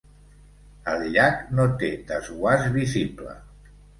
[0.93, 3.37] El llac no té desguàs visible.